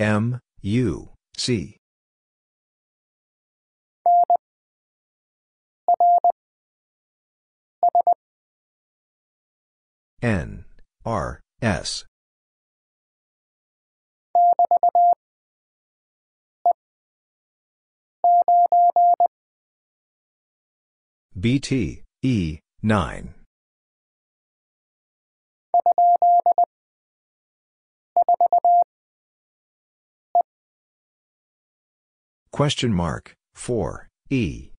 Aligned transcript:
M, 0.00 0.40
U, 0.60 1.10
C. 1.36 1.76
N, 10.20 10.64
R, 11.04 11.40
S. 11.62 12.04
BT, 21.38 22.02
E, 22.22 22.58
9. 22.82 23.43
Question 32.54 32.92
mark, 32.92 33.34
4, 33.54 34.08
E. 34.30 34.70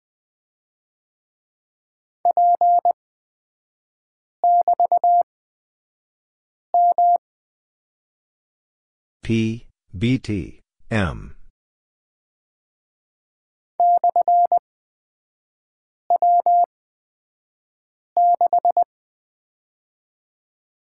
P, 9.24 9.66
B. 9.98 10.18
T. 10.18 10.60
M. 10.88 11.34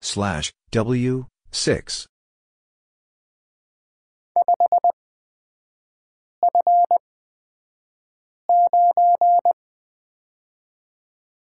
Slash, 0.01 0.51
W, 0.71 1.27
6. 1.51 2.07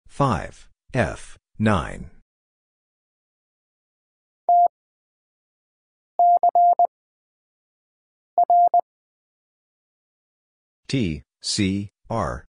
Five. 0.08 0.67
F. 0.94 1.38
Nine. 1.58 2.09
T. 10.89 11.23
C. 11.42 11.89
R. 12.09 12.45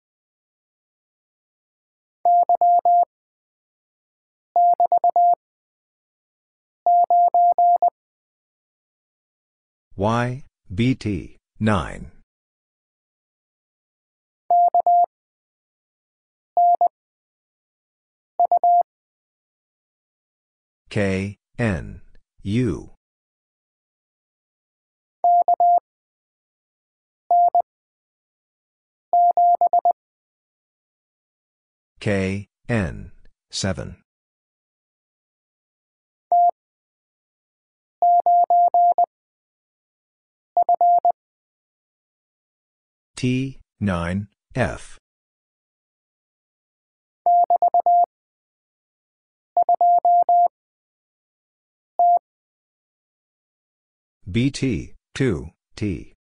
Y. 9.95 10.43
B. 10.73 10.95
T. 10.95 11.37
9 11.59 12.11
K, 20.89 21.37
N, 21.59 22.01
U. 22.41 22.91
K, 31.99 32.47
N, 32.67 33.11
7. 33.51 33.97
T, 43.15 43.59
9, 43.79 44.27
F. 44.55 44.97
BT, 54.31 54.93
2, 55.15 55.49
T. 55.75 56.13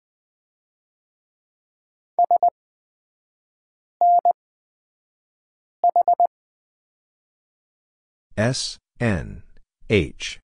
S, 8.36 8.78
N, 9.00 9.42
H. 9.90 10.38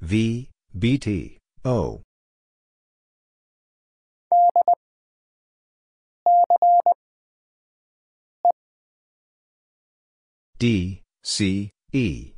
V, 0.00 0.50
BT, 0.78 1.38
O. 1.64 2.02
D, 10.60 11.00
C, 11.24 11.70
E. 11.90 12.34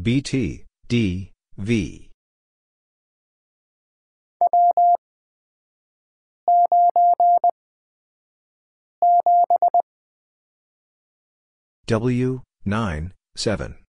BT, 0.00 0.64
D, 0.88 1.32
V. 1.58 2.10
W, 11.86 12.40
9, 12.64 13.12
7. 13.36 13.83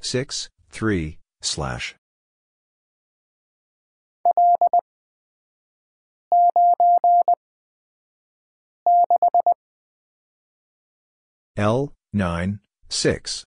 Six, 0.00 0.48
three, 0.70 1.18
slash. 1.42 1.94
L, 11.56 11.92
nine, 12.12 12.60
six. 12.88 13.44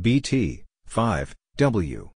BT, 0.00 0.64
5, 0.86 1.36
W. 1.58 2.10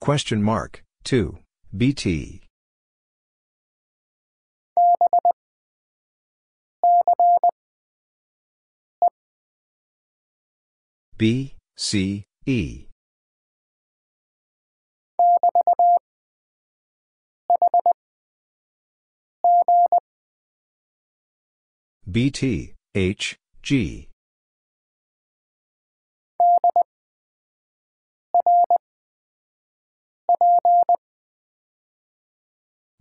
Question 0.00 0.42
mark, 0.42 0.82
2, 1.04 1.38
BT. 1.76 2.42
B, 11.16 11.54
C, 11.76 12.24
E. 12.46 12.86
BT, 22.10 22.74
H, 22.94 23.36
G. 23.62 24.09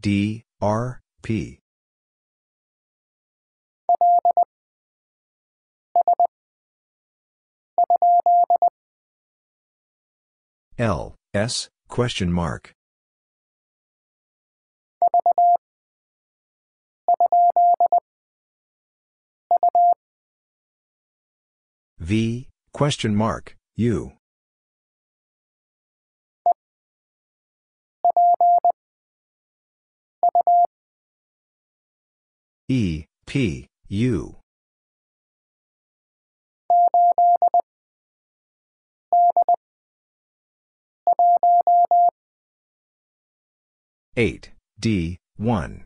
D, 0.02 0.44
R, 0.62 1.02
P. 1.22 1.60
L, 10.78 11.16
S, 11.34 11.70
question 11.90 12.32
mark. 12.32 12.72
V, 22.00 22.48
question 22.72 23.14
mark, 23.14 23.58
U. 23.76 24.14
E, 32.72 33.06
P, 33.26 33.66
U. 33.88 34.36
Eight, 44.16 44.52
D, 44.80 45.18
one. 45.36 45.84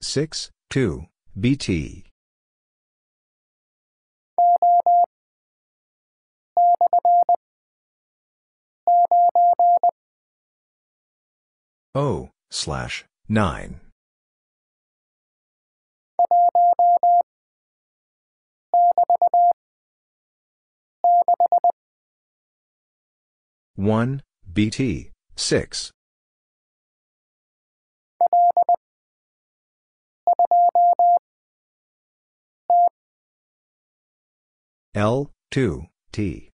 Six, 0.00 0.52
two, 0.70 1.06
BT. 1.40 2.11
O, 11.94 12.30
slash, 12.50 13.04
9. 13.28 13.80
One, 23.76 24.22
BT, 24.52 25.10
6. 25.36 25.90
L, 34.94 35.30
2, 35.50 35.86
T. 36.12 36.51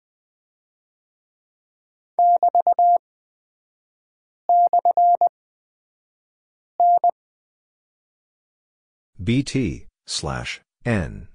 BT, 9.23 9.87
slash, 10.05 10.61
N. 10.85 11.29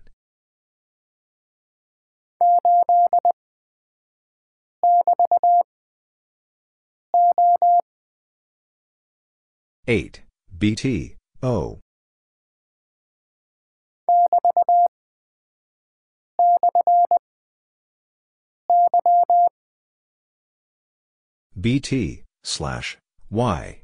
Eight, 9.87 10.23
BT, 10.57 11.15
O. 11.41 11.79
BT, 21.59 22.23
slash, 22.43 22.97
Y. 23.29 23.81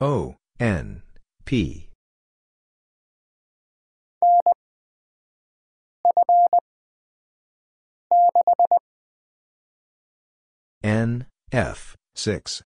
O, 0.00 0.34
N, 0.58 1.02
P. 1.44 1.90
N, 10.82 11.26
F, 11.52 11.94
6. 12.16 12.62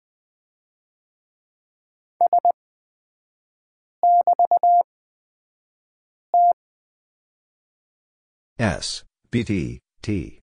S, 8.62 9.03
BT, 9.32 9.81
T. 10.03 10.38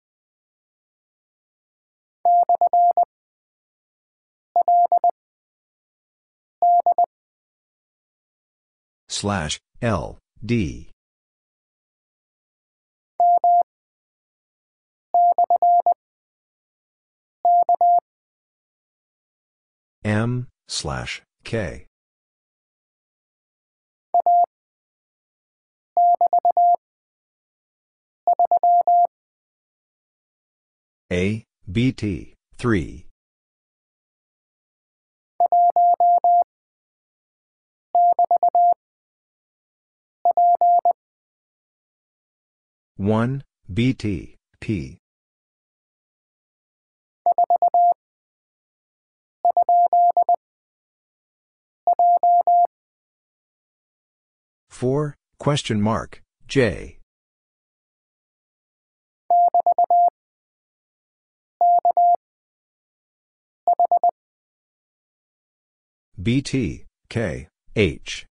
Slash, 9.07 9.57
L, 9.81 10.17
D. 10.45 10.91
M, 20.03 20.47
slash, 20.67 21.21
K. 21.45 21.85
A, 31.11 31.43
BT, 31.71 32.35
3. 32.57 33.05
One 42.97 43.43
BT 43.73 44.35
P 44.59 44.97
four 54.69 55.15
question 55.39 55.81
mark 55.81 56.21
J 56.47 56.98
BT 66.21 66.85
K 67.09 67.47
H 67.75 68.25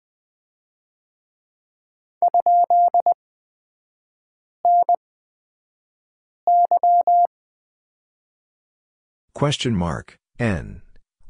Question 9.35 9.75
mark, 9.75 10.15
N, 10.39 10.81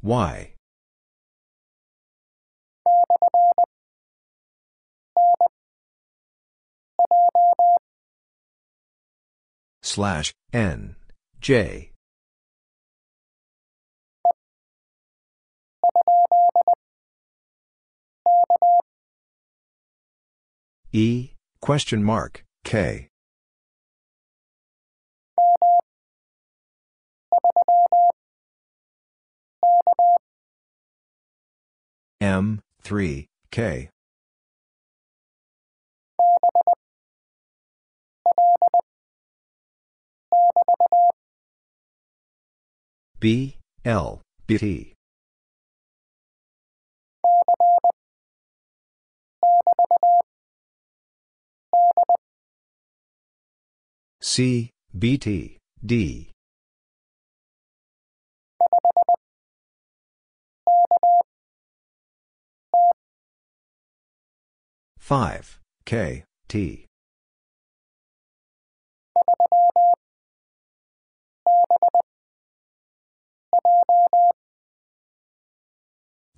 Y. 0.03 0.53
Slash, 9.81 10.33
N, 10.53 10.95
J. 11.41 11.94
E, 20.97 21.33
question 21.59 22.01
mark, 22.01 22.45
K. 22.63 23.09
M, 32.21 32.61
3, 32.81 33.27
K. 33.51 33.89
B, 43.19 43.57
L, 43.83 44.21
BT. 44.47 44.94
C, 54.27 54.71
BT, 54.97 55.59
D. 55.85 56.31
Five 64.97 65.59
K 65.85 66.23
T 66.49 66.87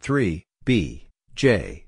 three 0.02 0.44
B 0.66 1.08
J 1.36 1.87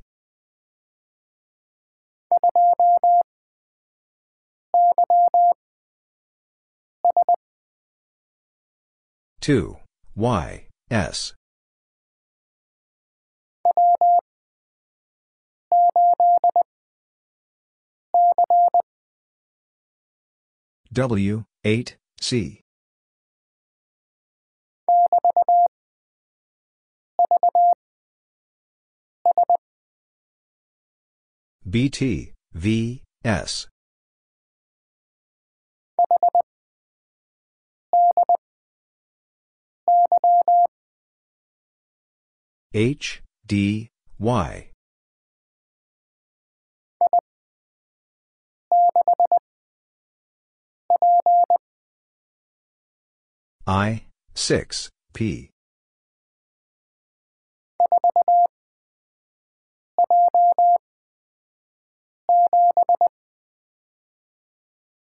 2, 9.50 9.80
Y, 10.16 10.68
S. 10.92 11.34
W, 20.94 21.46
8, 21.64 21.98
C. 22.22 22.62
BT, 31.68 32.34
V, 32.54 33.02
S. 33.24 33.69
H, 42.74 43.24
D, 43.48 43.90
Y. 44.20 44.70
I, 53.66 54.04
6, 54.36 54.90
P. 55.14 55.50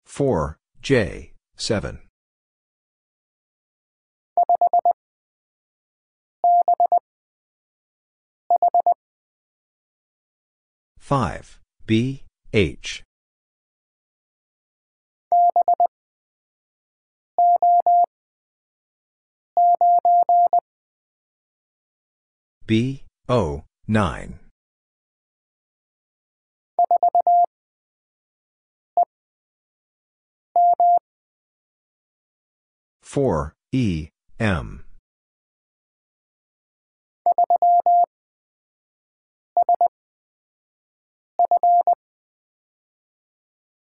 Four 0.04 0.58
J 0.80 1.32
seven 1.56 1.98
five 11.04 11.60
B 11.84 12.22
H. 12.54 13.02
B 22.66 23.02
O 23.28 23.64
nine. 23.86 24.40
Four 33.02 33.52
E 33.72 34.08
M 34.40 34.83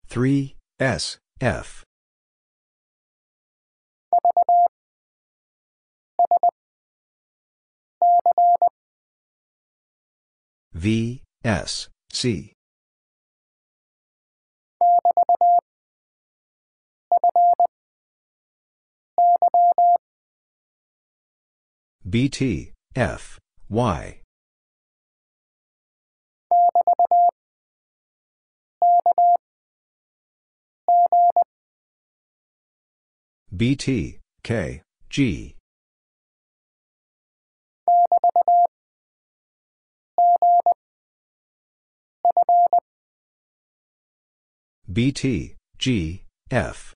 three 0.07 0.55
S 0.79 1.17
F 1.39 1.85
V, 10.79 11.23
S, 11.43 11.89
C. 12.13 12.53
BT, 22.07 22.71
F, 22.95 23.37
Y. 23.69 24.21
BT, 33.55 34.19
K, 34.43 34.81
G. 35.09 35.55
BT, 44.91 45.55
G, 45.77 46.23
F. 46.49 46.93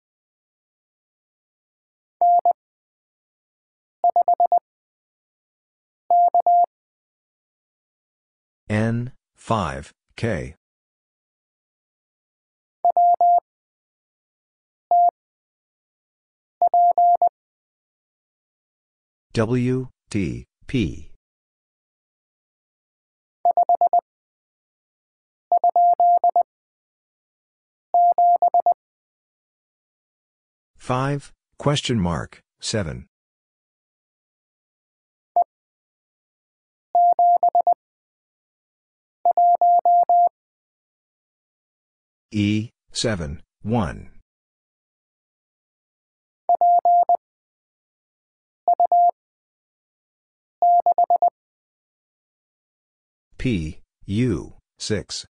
N, 8.69 9.13
5, 9.37 9.91
K. 10.15 10.58
W, 19.33 19.88
T, 20.09 20.45
P. 20.67 21.12
Five, 30.75 31.31
question 31.57 32.00
mark, 32.00 32.41
seven. 32.59 33.05
E, 42.31 42.71
seven, 42.91 43.41
one. 43.62 44.18
P, 53.37 53.79
U, 54.05 54.55
6. 54.79 55.25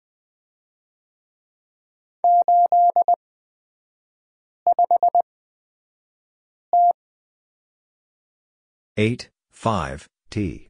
Eight, 8.97 9.29
five, 9.51 10.07
T. 10.29 10.69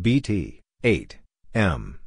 BT, 0.00 0.60
eight, 0.82 1.18
M. 1.54 2.00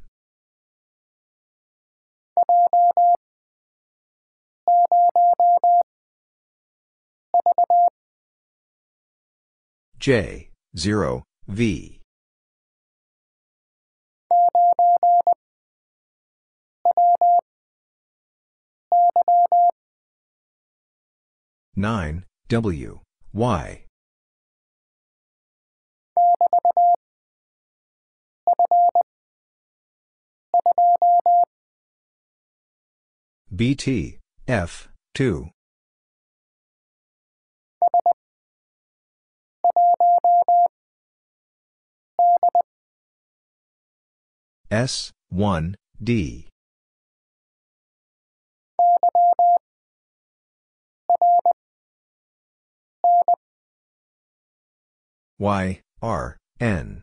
J, 9.98 10.50
0, 10.76 11.24
V. 11.48 12.00
Nine 21.76 22.24
W 22.48 23.00
Y 23.32 23.84
BT 33.50 34.18
F 34.46 34.88
two 35.18 35.50
S 44.70 45.10
one 45.28 45.74
D 46.00 46.46
Y, 55.40 55.80
R, 56.00 56.36
N. 56.60 57.02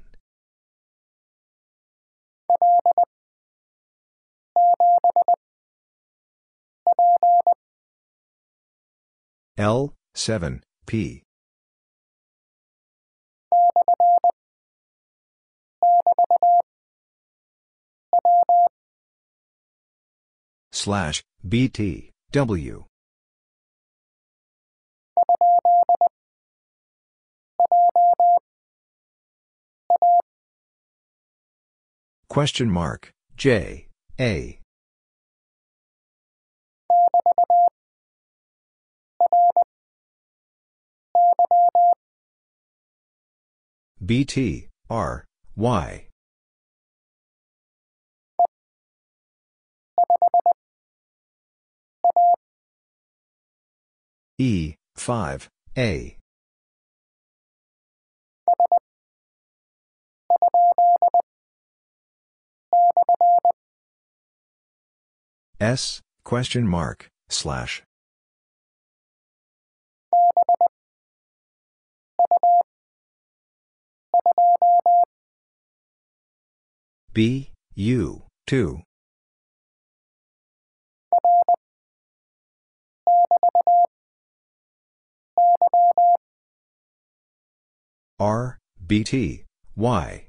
L, 9.57 9.93
7, 10.15 10.61
P. 10.85 11.23
Slash, 20.73 21.23
BT, 21.47 22.11
W. 22.33 22.83
Question 32.27 32.69
mark, 32.69 33.13
J, 33.37 33.87
A. 34.19 34.59
BT, 44.05 44.69
R, 44.89 45.25
Y. 45.55 46.07
E, 54.37 54.75
5, 54.95 55.49
A. 55.77 56.17
S, 65.59 66.01
question 66.23 66.67
mark, 66.67 67.07
slash. 67.29 67.81
B, 77.13 77.51
U, 77.75 78.23
2. 78.47 78.81
R, 88.19 88.59
BT, 88.85 89.45
Y. 89.75 90.27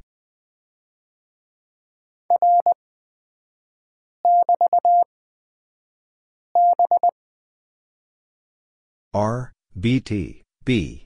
R, 9.12 9.52
BT, 9.80 10.42
B. 10.64 11.05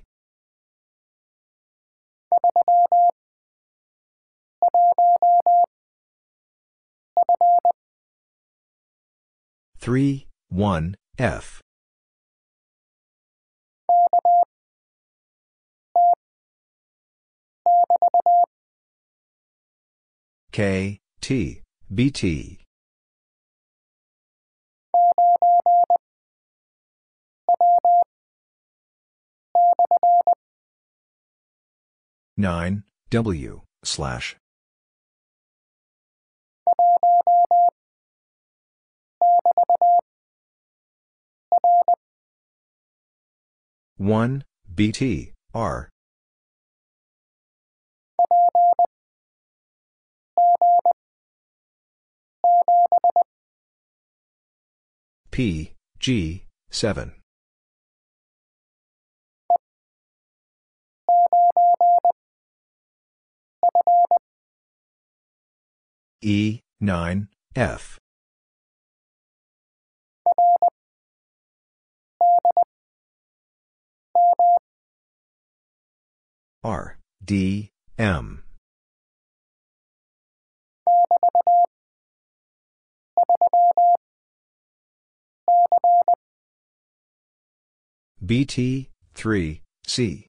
Three, 9.78 10.26
one, 10.48 10.94
F. 11.18 11.62
K, 20.52 20.98
T, 21.20 21.62
BT. 21.94 22.58
Nine, 32.36 32.84
W, 33.10 33.62
slash. 33.84 34.36
One, 43.96 44.44
BT, 44.74 45.34
R. 45.52 45.90
P, 55.30 55.74
G, 55.98 56.44
7. 56.70 57.12
E, 66.22 66.60
9, 66.80 67.28
F. 67.54 67.98
R, 76.62 76.98
D, 77.24 77.70
M. 77.96 78.42
BT, 88.24 88.90
3, 89.14 89.62
C. 89.86 90.26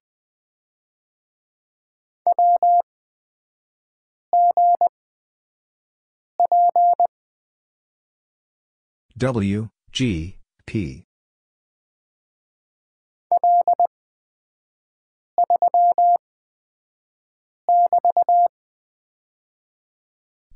W, 9.18 9.68
G, 9.92 10.38
P. 10.66 11.04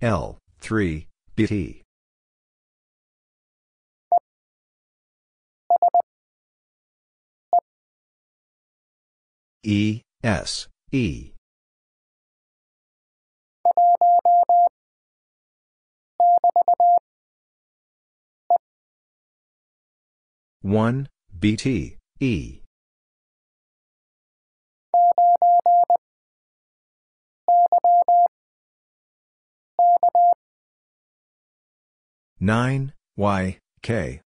L, 0.03 0.39
3, 0.61 1.07
BT. 1.35 1.83
E, 9.63 10.03
S, 10.23 10.69
E. 10.93 11.33
One, 20.63 21.09
BT, 21.39 21.97
E. 22.21 22.66
Nine, 32.47 32.93
Y, 33.17 33.59
K. 33.83 34.21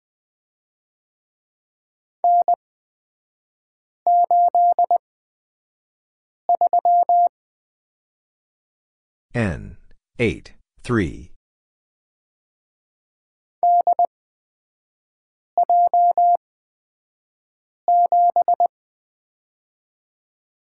N, 9.34 9.78
8, 10.20 10.52
3. 10.84 11.32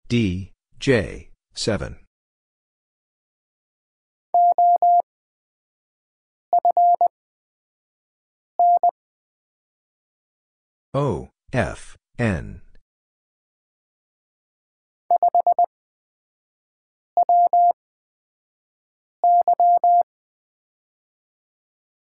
D, 0.08 0.50
J, 0.80 1.30
7. 1.54 2.03
O, 10.96 11.30
F, 11.52 11.96
N. 12.20 12.60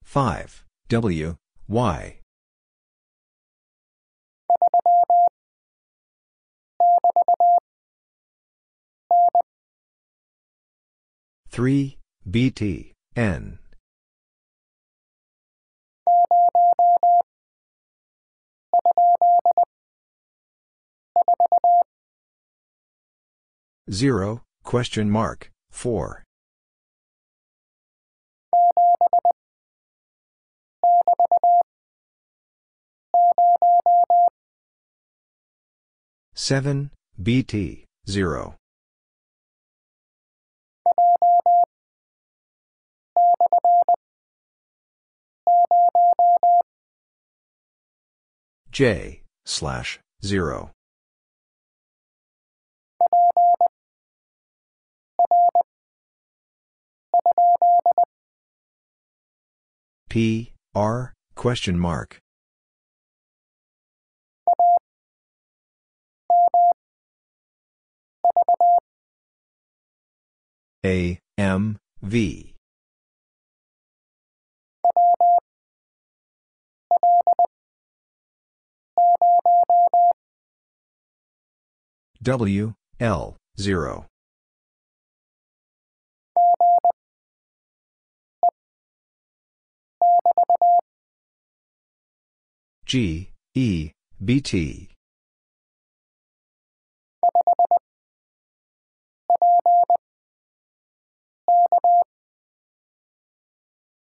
Five 0.02 0.66
W 0.88 1.36
Y 1.68 2.20
three 11.52 12.00
BT 12.28 12.94
N 13.16 13.60
0, 23.92 24.42
question 24.64 25.10
mark, 25.10 25.50
4. 25.72 26.24
Seven 36.36 36.92
BT 37.22 37.86
zero 38.08 38.56
J, 48.80 49.24
slash, 49.46 50.00
0. 50.24 50.72
P, 60.10 60.54
R, 60.74 61.14
question 61.36 61.78
mark. 61.78 62.20
A, 70.86 71.20
M, 71.38 71.78
V. 72.02 72.49
W, 82.22 82.74
L, 83.00 83.38
0. 83.58 84.06
G, 92.86 93.30
E, 93.56 93.92
BT. 94.24 94.90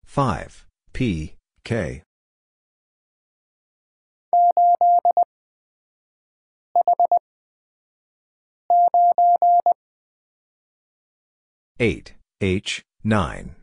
Five 0.07 0.64
P 0.94 1.35
K 1.64 2.06
eight 11.79 12.15
H 12.41 12.83
nine. 13.05 13.55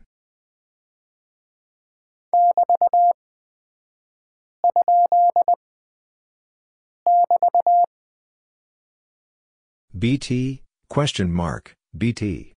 BT 9.96 10.62
question 10.88 11.32
mark 11.32 11.74
BT 11.96 12.52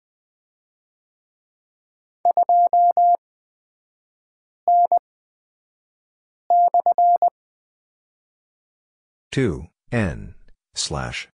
two 9.31 9.67
N 9.91 10.33
slash 10.73 11.27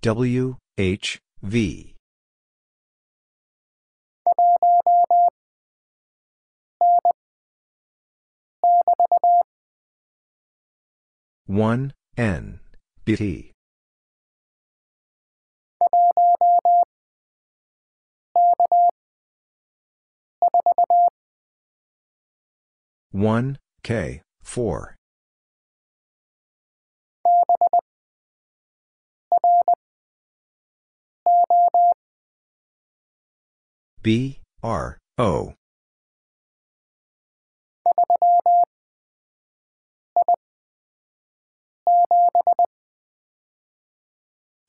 W 0.00 0.56
H 0.78 1.18
V. 1.42 1.96
One 11.46 11.92
N 12.16 12.60
BT 13.04 13.52
one 23.10 23.58
K 23.82 24.22
four 24.42 24.97
B 34.02 34.38
R 34.62 34.98
O. 35.18 35.54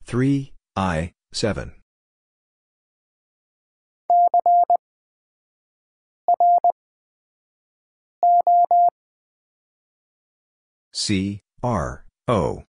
Three 0.04 0.52
I 0.74 1.12
seven. 1.32 1.72
C 10.92 11.40
R 11.62 12.04
O 12.26 12.64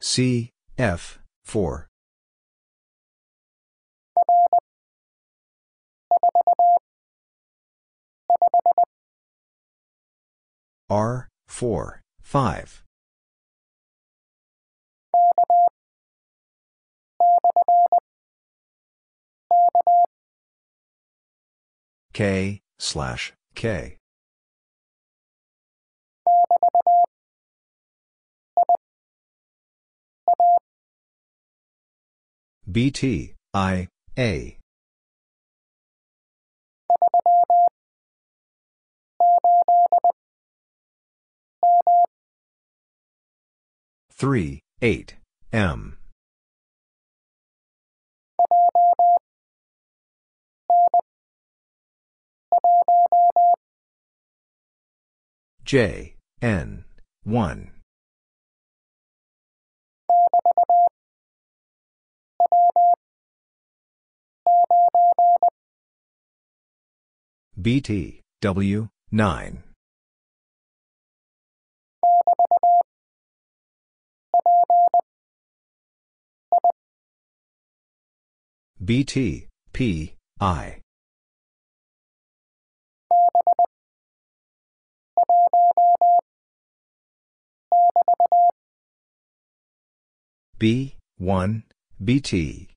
C 0.00 0.50
F 0.78 1.18
4 1.44 1.88
R 10.88 11.28
4 11.46 12.00
5 12.22 12.82
K 22.12 22.60
slash 22.78 23.32
K 23.54 23.99
BT, 32.70 33.34
I, 33.52 33.88
A. 34.16 34.58
Three, 44.12 44.60
eight, 44.82 45.16
M. 45.52 45.96
J, 55.64 56.14
N, 56.42 56.84
1. 57.24 57.79
BT, 67.60 68.22
W, 68.40 68.88
9. 69.12 69.62
BT, 78.82 79.48
P, 79.74 80.14
I. 80.40 80.80
B, 90.58 90.96
1, 91.18 91.64
BT. 92.02 92.68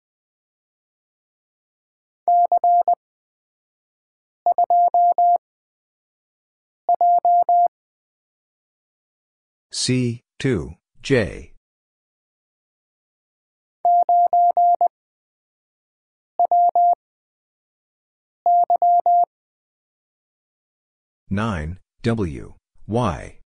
C, 9.72 10.22
2, 10.40 10.74
J. 11.02 11.54
Nine 21.30 21.80
W 22.04 22.54
Y 22.88 23.43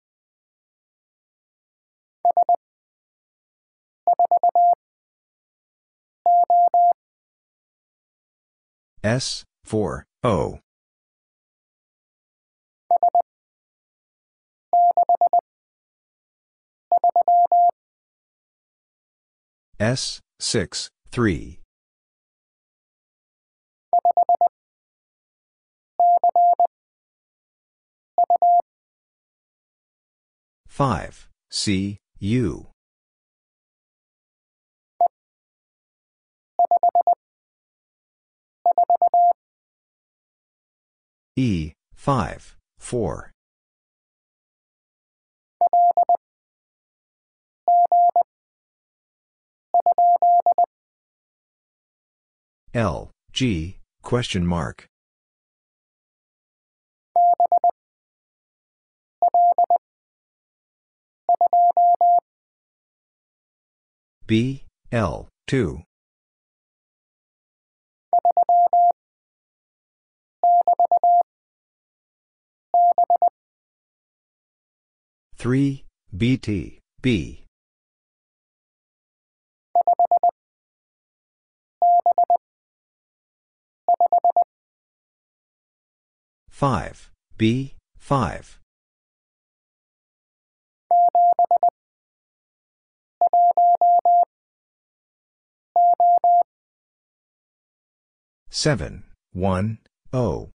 S 9.03 9.45
four 9.63 10.05
O 10.23 10.59
S, 19.79 20.19
6, 20.39 20.89
3. 21.11 21.59
Five 30.67 31.29
C 31.51 31.97
U 32.19 32.67
E 41.39 41.73
five 41.93 42.57
four 42.79 43.31
L 52.73 53.11
G 53.31 53.77
question 54.01 54.47
mark 54.47 54.87
B, 64.25 64.65
L, 64.91 65.29
2. 65.47 65.83
Three 75.37 75.85
BT 76.15 76.79
B. 77.03 77.43
five 86.49 87.11
B 87.37 87.75
five. 87.99 88.57
seven 98.49 99.03
one 99.33 99.77
O 100.11 100.49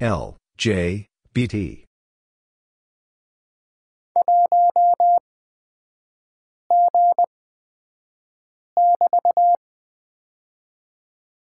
L 0.00 0.36
J 0.56 1.06
BT 1.32 1.84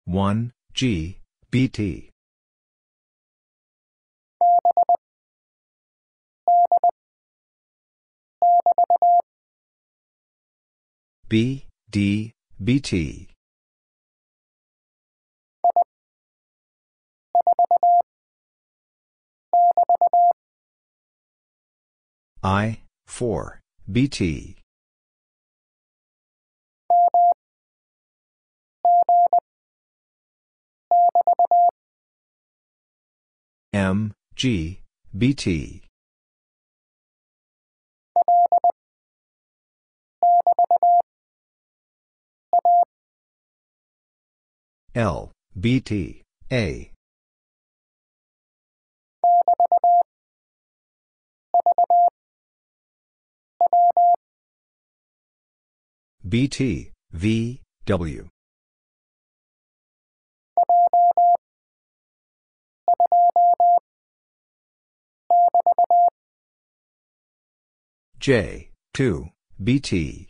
one 0.05 0.51
G 0.73 1.19
BT 1.51 2.09
B, 11.29 11.67
D, 11.91 12.31
BT. 12.59 13.27
I, 22.41 22.79
4, 23.07 23.59
BT. 23.91 24.55
M, 33.73 34.13
G, 34.35 34.81
BT. 35.17 35.83
L, 44.95 45.31
BT, 45.59 46.23
A. 46.51 46.91
BT, 56.27 56.91
V, 57.11 57.61
W. 57.85 58.27
J, 68.19 68.69
2, 68.93 69.29
BT. 69.63 70.27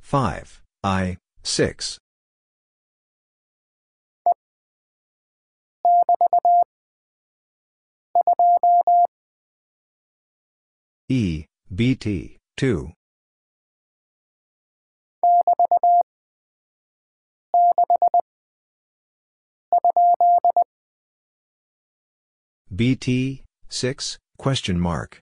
Five 0.00 0.62
I 0.82 1.18
six 1.42 1.98
E 11.08 11.44
BT 11.74 12.38
two 12.56 12.92
BT 22.74 23.42
6 23.68 24.18
question 24.38 24.78
mark 24.78 25.20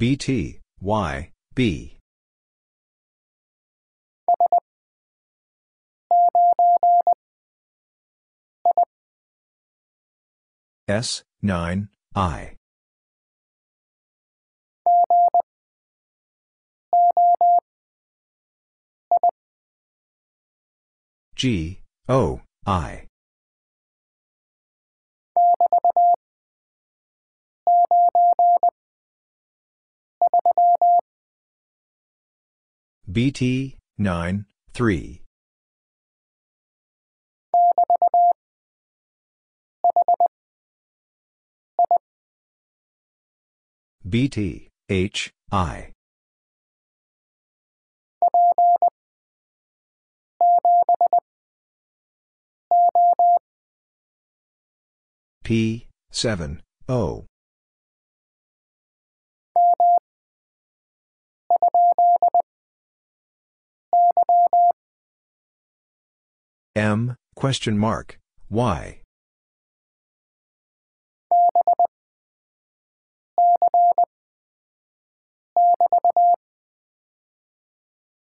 BT, 0.00 0.60
Y, 0.80 1.30
B. 1.54 1.99
S, 10.90 11.22
9, 11.40 11.88
I. 12.16 12.56
G, 21.36 21.80
O, 22.08 22.40
I. 22.66 23.06
BT, 33.10 33.78
9, 33.96 34.44
3. 34.74 35.22
BT, 44.10 44.68
H, 44.88 45.30
I. 45.52 45.92
P, 55.44 55.86
7, 56.10 56.60
O. 56.88 57.26
M, 66.74 67.14
question 67.36 67.78
mark, 67.78 68.18
Y. 68.48 69.02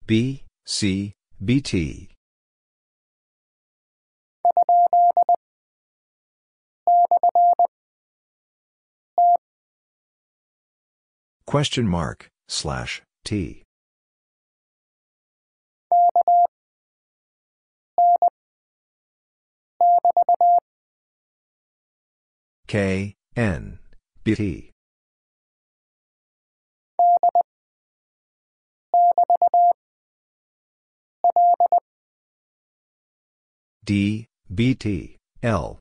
B, 0.07 0.45
C, 0.67 1.15
BT. 1.43 2.11
Question 11.47 11.89
mark, 11.89 12.29
slash, 12.49 13.03
T. 13.25 13.63
K, 22.67 23.15
N, 23.37 23.79
BT. 24.25 24.74
D, 33.85 34.27
B, 34.55 34.75
T, 34.75 35.19
L. 35.43 35.79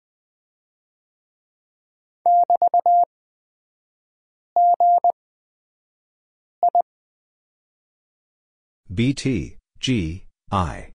BT, 8.94 9.58
G, 9.80 10.26
I. 10.52 10.92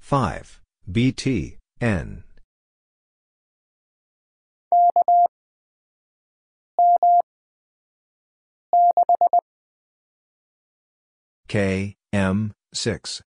Five, 0.00 0.60
BT, 0.90 1.58
N. 1.82 2.24
K, 11.48 11.96
M, 12.12 12.52
6. 12.74 13.22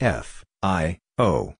F, 0.00 0.44
I, 0.62 0.98
O. 1.16 1.54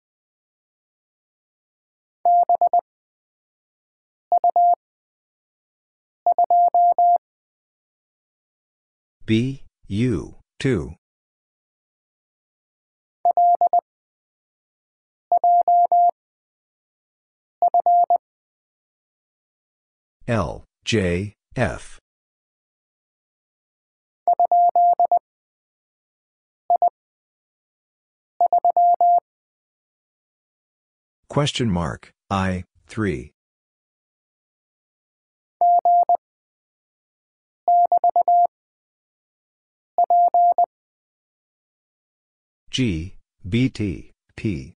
B, 9.24 9.64
U, 9.88 10.36
2. 10.60 10.97
L, 20.28 20.64
J, 20.84 21.32
F. 21.56 21.98
Question 31.30 31.70
mark, 31.70 32.12
I, 32.28 32.64
3. 32.88 33.32
G, 42.70 43.16
BT, 43.48 44.12
P. 44.36 44.74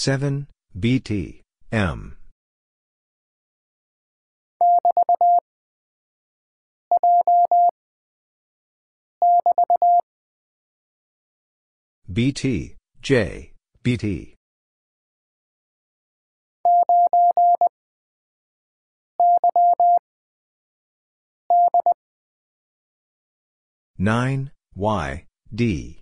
Seven 0.00 0.46
BT 0.78 1.42
M. 1.72 2.16
BT 12.08 12.76
J 13.02 13.52
BT 13.82 14.36
nine 23.98 24.52
Y 24.76 25.24
D 25.52 26.00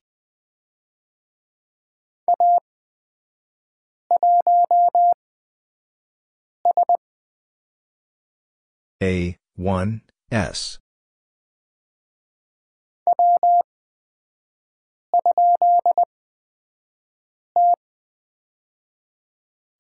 A, 9.02 9.36
1, 9.56 10.00
S. 10.32 10.78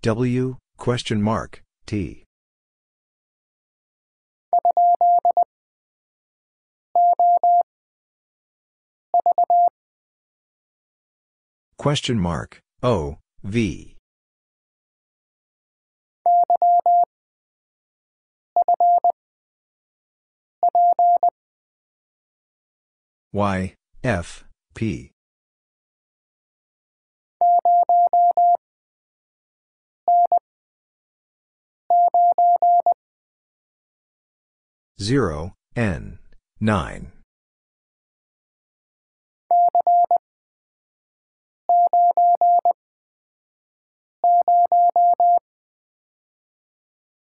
W, 0.02 0.56
question 0.76 1.22
mark, 1.22 1.62
T. 1.86 2.24
Question 11.78 12.18
mark, 12.18 12.60
O, 12.82 13.18
V. 13.42 13.95
Y, 23.36 23.74
F, 24.02 24.44
P. 24.74 25.12
Zero, 34.98 35.52
N, 35.76 36.18
nine. 36.60 37.12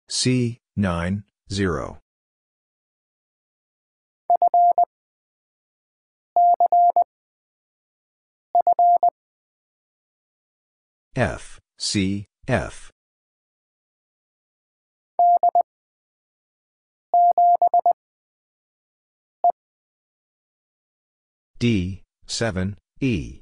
C, 0.10 0.60
nine, 0.76 1.24
zero. 1.50 2.03
F, 11.16 11.60
C, 11.78 12.26
F. 12.48 12.92
D, 21.60 22.02
7, 22.26 22.76
E. 23.00 23.42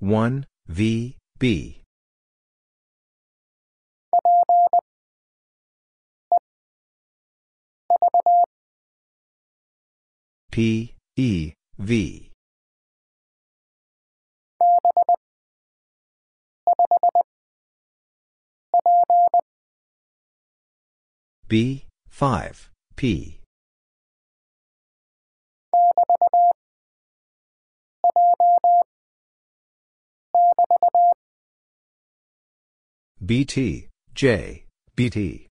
One 0.00 0.46
V 0.66 1.16
B 1.38 1.77
P 10.50 10.94
E 11.16 11.52
V 11.78 12.30
B 21.48 21.84
5 22.10 22.70
P 22.96 23.38
BT, 33.28 33.88
J, 34.14 34.64
BT. 34.96 35.47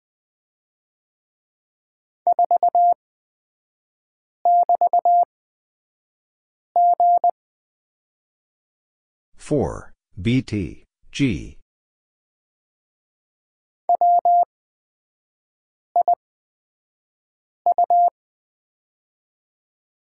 4, 9.47 9.93
BT, 10.21 10.83
G. 11.09 11.57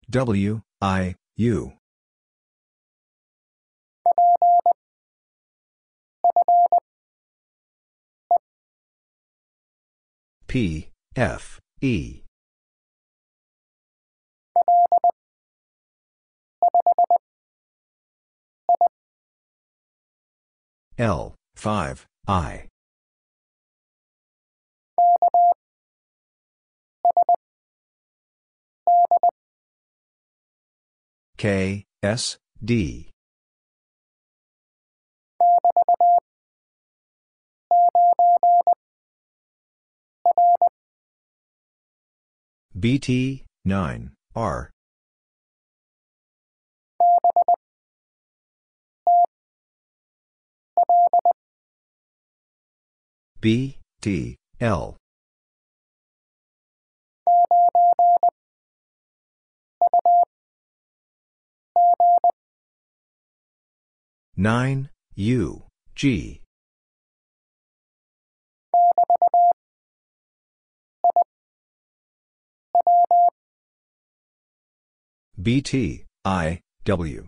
W, 0.09 0.61
I, 0.81 1.13
U. 1.35 1.73
P, 10.47 10.89
F, 11.15 11.59
E. 11.79 12.26
L, 20.99 21.35
5, 21.55 22.07
I. 22.27 22.67
K, 31.37 31.85
S, 32.01 32.37
D. 32.63 33.11
BT, 42.79 43.45
9, 43.65 44.11
R. 44.35 44.71
B, 53.39 53.77
T, 54.01 54.35
L. 54.59 54.97
Nine 64.35 64.89
U 65.15 65.63
G 65.95 66.41
BT 75.41 76.05
I 76.25 76.59
W 76.85 77.27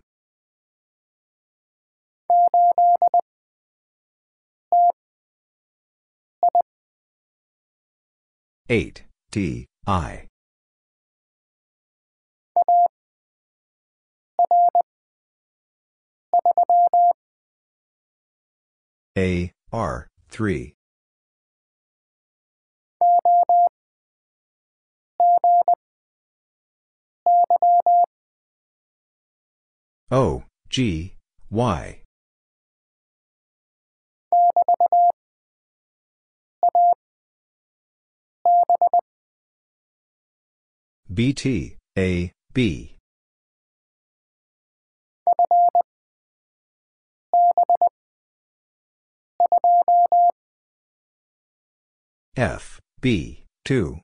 eight 8.70 9.04
T 9.32 9.66
I 9.88 10.30
A, 19.20 19.52
R, 19.74 20.08
3. 20.30 20.76
O, 30.12 30.44
G, 30.70 31.16
Y. 31.50 31.99
BT, 41.12 41.76
A, 41.98 42.32
B. 42.54 42.98
F, 52.38 52.80
B, 53.02 53.44
2. 53.66 54.00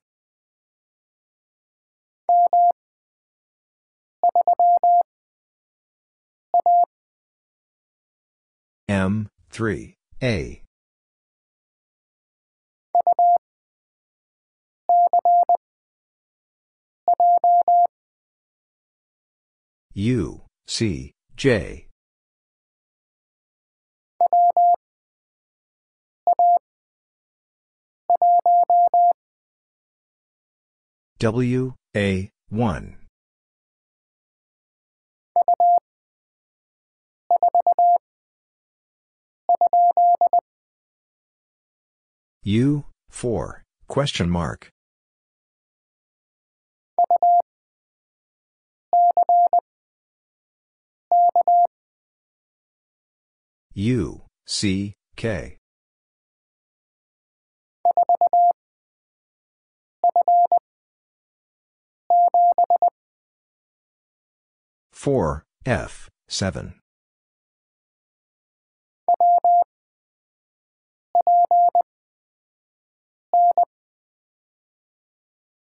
M, 8.88 9.28
3, 9.50 9.94
A. 10.22 10.62
U, 19.94 20.42
C, 20.66 21.12
J. 21.36 21.88
W, 31.18 31.74
A, 31.96 32.28
1. 32.50 32.96
U, 42.42 42.84
4, 43.08 43.64
question 43.88 44.28
mark. 44.28 44.70
U, 53.78 54.22
C, 54.46 54.94
K. 55.16 55.58
Four 64.90 65.44
F 65.66 66.08
seven 66.26 66.80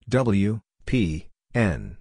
W 0.10 0.62
P 0.88 1.28
N 1.53 1.97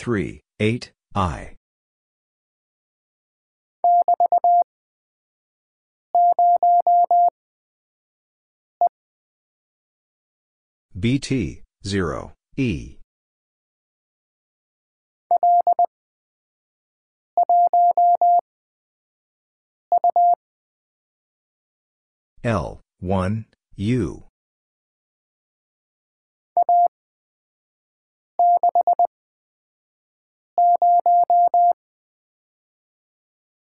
three 0.00 0.40
eight 0.58 0.92
I 1.14 1.56
BT, 10.98 11.62
0, 11.86 12.32
E. 12.56 12.98
L, 22.44 22.80
1, 22.98 23.44
U. 23.76 24.24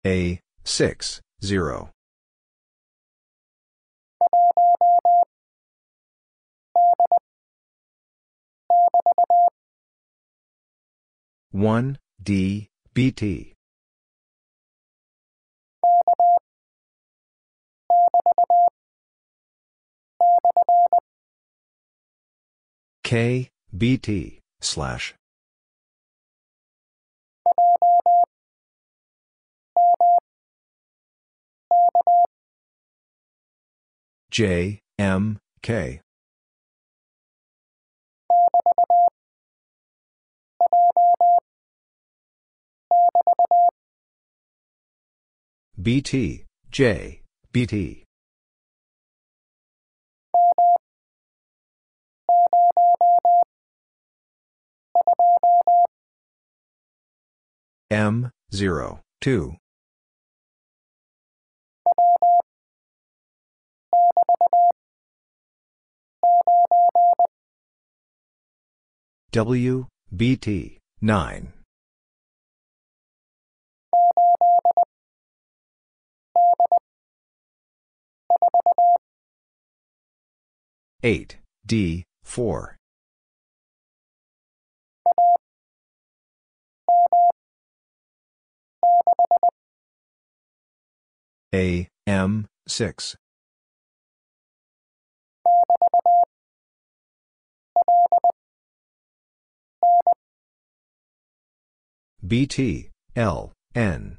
A, 0.06 0.40
6, 0.64 1.20
0. 1.42 1.90
One 11.50 11.98
D 12.22 12.68
B 12.94 13.10
T 13.10 13.54
K 23.02 23.50
B 23.76 23.96
T 23.98 24.40
slash 24.60 25.14
J 34.38 34.78
M 35.00 35.40
K 35.62 36.00
BT, 45.76 46.44
J, 46.70 47.22
BT. 47.50 48.04
M, 57.90 58.30
0, 58.54 59.00
2. 59.20 59.56
W, 69.30 69.86
BT, 70.16 70.78
9. 71.00 71.52
Eight 81.04 81.36
D 81.64 82.04
four 82.24 82.76
A 91.54 91.88
M 92.06 92.46
six 92.66 93.14
BT 102.26 102.90
L 103.16 103.52
N 103.74 104.18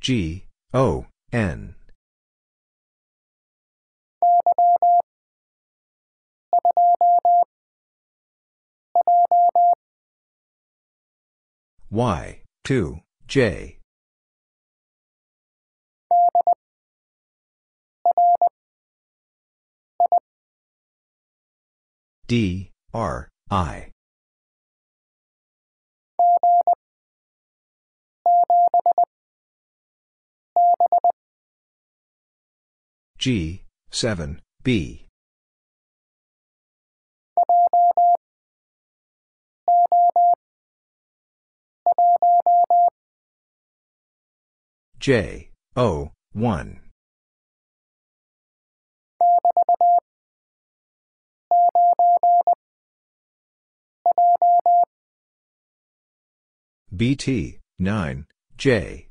G, 0.00 0.46
O, 0.72 1.06
N. 1.30 1.74
Y, 11.92 12.42
2, 12.62 13.00
J. 13.26 13.78
D, 22.28 22.70
R, 22.94 23.28
I. 23.50 23.90
G, 33.18 33.64
7, 33.90 34.40
B. 34.62 35.09
J, 44.98 45.50
O, 45.76 46.10
1. 46.32 46.80
BT, 56.94 57.60
9, 57.78 58.26
J. 58.58 59.08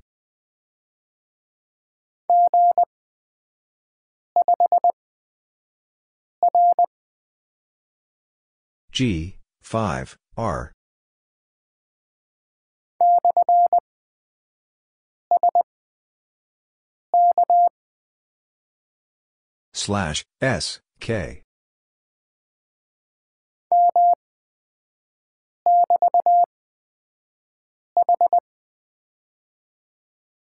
G, 8.91 9.38
5, 9.62 10.18
R. 10.38 10.72
Slash, 19.80 20.26
S, 20.42 20.82
K. 21.00 21.42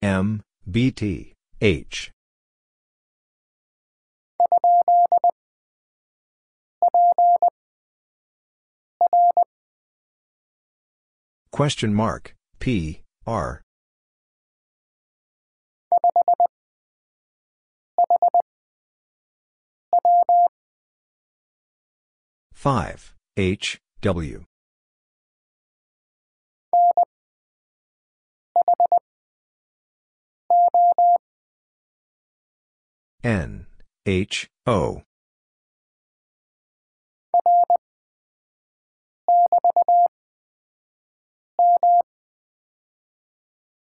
M, 0.01 0.41
BT, 0.67 1.35
H. 1.61 2.09
Question 11.51 11.93
mark, 11.93 12.33
P, 12.57 13.01
R. 13.27 13.61
Five, 22.57 23.13
H, 23.37 23.79
W. 24.01 24.43
N, 33.23 33.67
H, 34.07 34.47
O. 34.65 35.03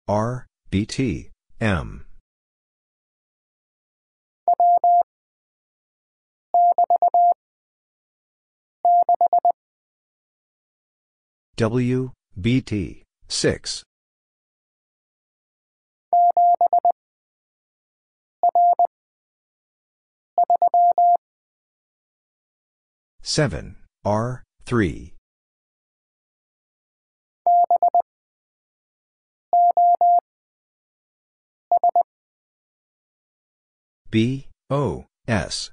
R, 0.08 0.46
BT, 0.72 1.30
M. 1.60 2.06
W, 11.56 12.12
BT, 12.40 13.04
6. 13.28 13.82
Seven 23.20 23.76
R 24.04 24.42
three 24.64 25.14
B 34.10 34.48
O 34.70 35.04
S 35.26 35.70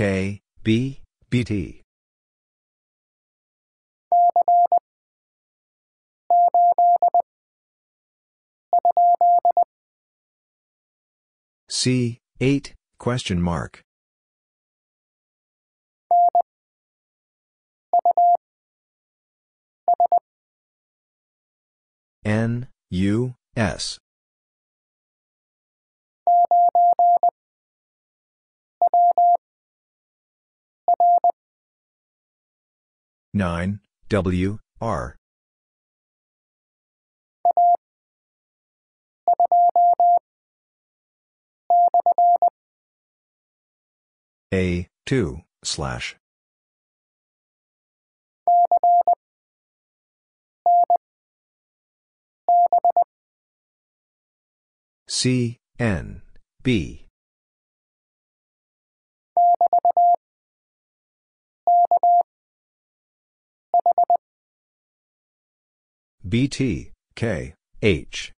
K 0.00 0.40
B 0.64 1.02
BT 1.28 1.82
C, 11.68 12.18
8, 12.40 12.72
question 12.98 13.42
mark. 13.42 13.82
N, 22.24 22.68
U, 22.88 23.34
S. 23.54 23.98
Nine 33.32 33.80
W 34.08 34.58
R 34.80 35.16
A, 44.52 44.88
2, 45.06 45.42
slash. 45.62 46.16
C, 55.06 55.58
N, 55.78 56.22
B. 56.64 57.06
BT, 66.26 66.92
K, 67.16 67.54
H. 67.82 68.32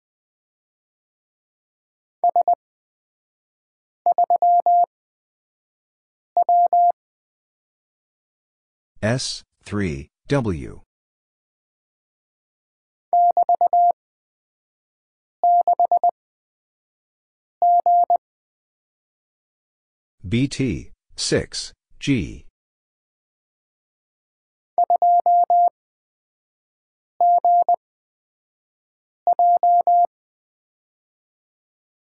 S, 9.02 9.44
3, 9.64 10.08
W. 10.28 10.82
BT, 20.24 20.92
6, 21.18 21.74
G. 22.00 22.46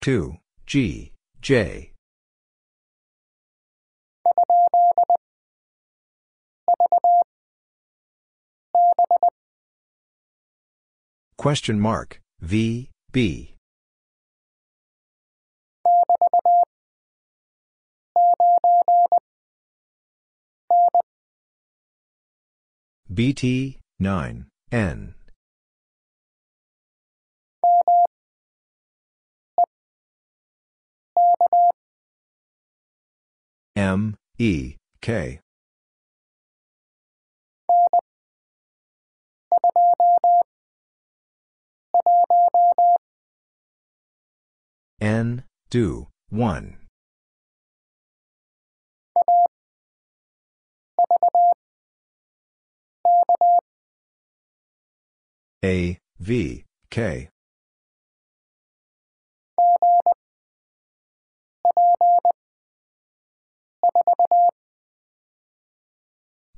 Two. 0.00 0.36
G. 0.66 1.12
J. 1.40 1.92
Question 11.38 11.80
mark. 11.80 12.20
V. 12.40 12.90
B. 13.12 13.54
BT 23.12 23.78
9 24.00 24.46
N 24.72 25.14
M, 33.76 34.14
E, 34.38 34.76
K. 35.00 35.40
N, 45.00 45.42
do, 45.70 46.06
1. 46.30 46.78
A, 55.64 55.98
V, 56.20 56.64
K. 56.90 57.28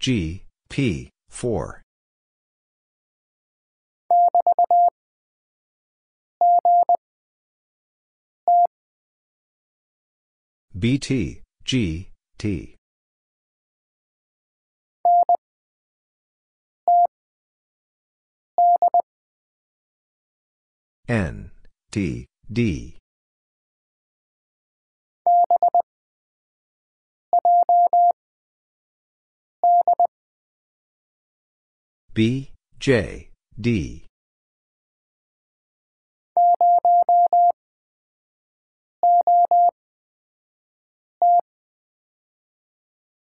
G, 0.07 0.45
P, 0.69 1.11
4. 1.31 1.83
BT, 10.79 11.43
G, 11.65 12.11
T. 12.39 12.77
N, 21.09 21.51
T, 21.91 22.27
D. 22.53 22.96
B, 32.17 32.51
J, 32.79 33.29
D. 33.61 34.07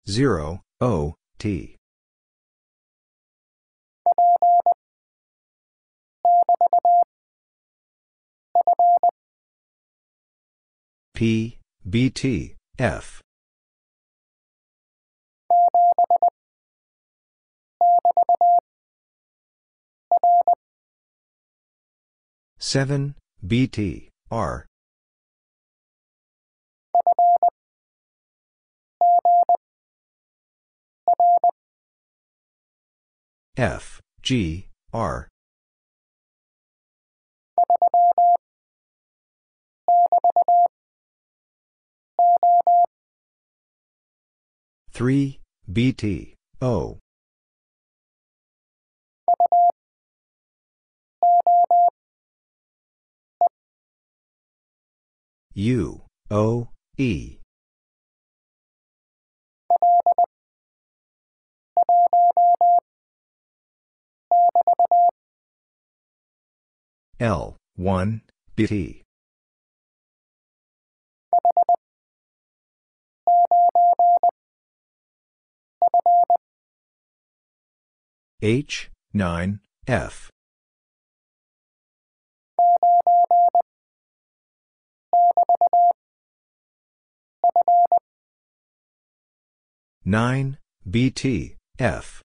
Zero, 0.08 0.62
O, 0.80 1.16
T. 1.40 1.74
P, 11.16 11.58
B, 11.90 12.10
T, 12.10 12.54
F. 12.78 13.22
Seven 22.68 23.14
BT 23.46 24.10
R. 24.30 24.66
F 33.56 34.02
G 34.20 34.68
R. 34.92 35.28
three 44.92 45.40
BT 45.72 46.34
O 46.60 46.98
U, 55.60 56.02
O, 56.30 56.68
E. 56.96 57.38
L, 67.18 67.56
1, 67.74 68.22
BT. 68.54 69.02
H, 78.40 78.90
9, 79.12 79.58
F. 79.88 80.30
Nine 90.04 90.56
BT 90.88 91.56
F. 91.78 92.22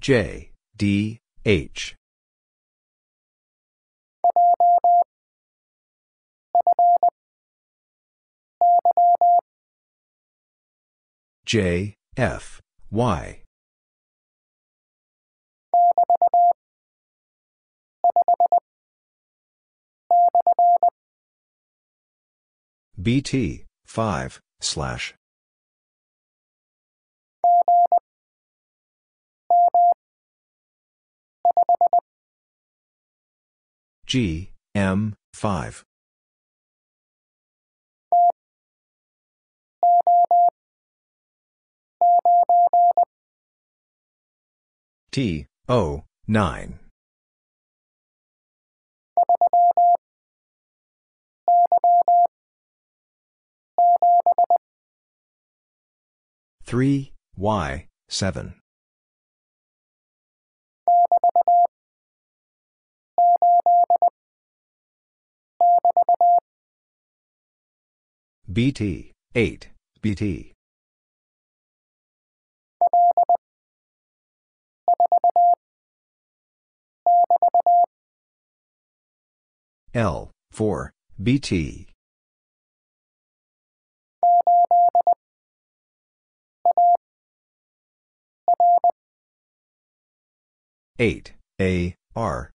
J 0.00 0.52
D 0.78 1.18
H. 1.44 1.94
J 11.44 11.94
F 12.16 12.62
Y 12.90 13.42
BT, 23.02 23.64
5, 23.86 24.40
slash. 24.60 25.14
G, 34.06 34.50
M, 34.74 35.14
5. 35.32 35.84
T, 45.10 45.46
O, 45.68 46.04
9. 46.26 46.78
Three 56.64 57.12
Y 57.36 57.86
seven. 58.08 58.54
BT 68.52 69.12
eight 69.34 69.68
BT 70.02 70.54
L 79.94 80.30
four 80.50 80.92
BT 81.22 81.89
eight 91.00 91.32
A 91.58 91.94
R. 92.14 92.50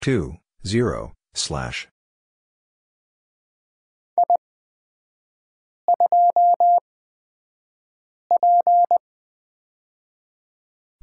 two 0.00 0.36
zero 0.64 1.12
slash. 1.34 1.88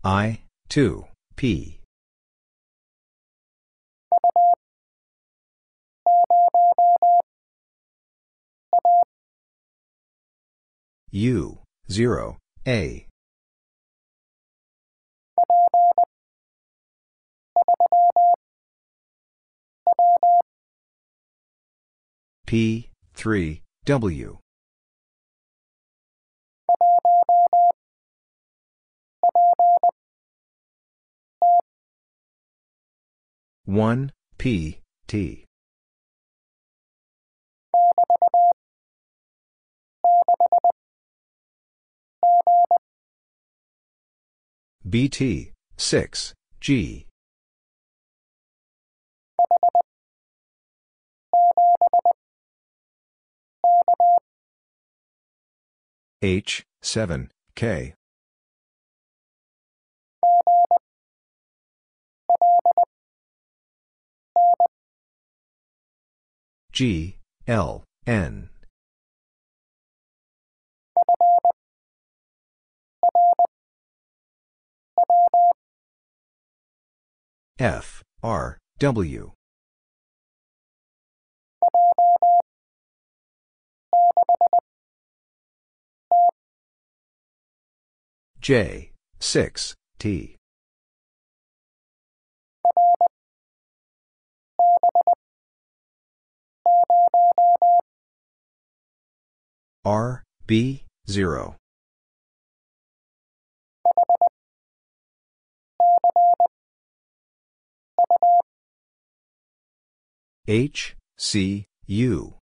I 0.04 0.40
two 0.70 1.06
P 1.36 1.77
U, 11.12 11.60
0, 11.90 12.38
A. 12.68 13.08
P, 22.46 22.90
3, 23.16 23.62
W. 23.86 24.38
One 33.66 34.12
P 34.38 34.80
T 35.08 35.47
BT, 44.90 45.52
6, 45.76 46.34
G. 46.62 47.06
H, 56.22 56.64
7, 56.82 57.30
K. 57.56 57.94
G, 66.72 67.18
L, 67.48 67.84
N. 68.06 68.50
F, 77.60 78.04
R, 78.22 78.60
W. 78.78 79.32
J, 88.40 88.92
6, 89.20 89.76
T. 89.98 90.36
R, 99.84 100.24
B, 100.46 100.84
0. 101.10 101.56
H, 110.50 110.96
C, 111.18 111.66
U. 111.88 112.36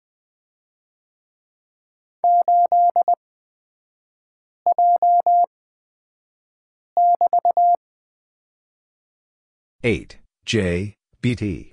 Eight 9.82 10.18
J 10.44 10.96
B 11.22 11.34
T 11.34 11.72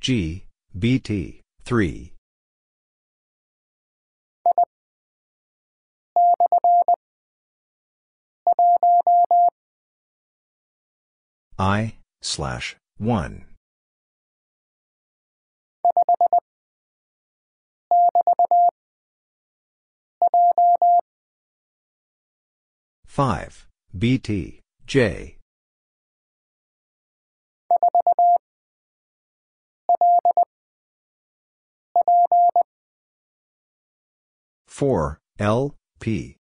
G 0.00 0.46
B 0.78 0.98
T 0.98 1.42
three 1.62 2.14
I 11.58 11.94
slash 12.22 12.76
one. 12.96 13.44
Five. 23.06 23.66
B 23.96 24.18
T. 24.18 24.60
J. 24.86 25.36
Four. 34.66 35.18
L 35.38 35.74
P 35.98 36.36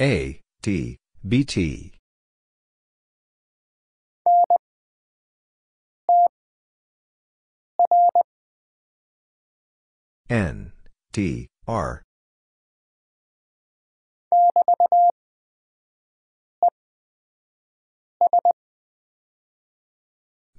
A, 0.00 0.40
T, 0.62 0.96
B 1.26 1.42
T. 1.42 1.92
N, 10.30 10.72
T, 11.12 11.48
R. 11.66 12.04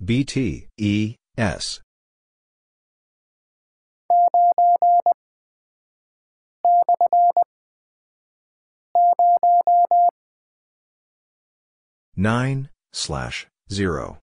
B 0.04 0.26
T, 0.26 0.68
E, 0.78 1.16
S. 1.38 1.80
9, 12.16 12.70
slash, 12.92 13.48
0. 13.72 14.18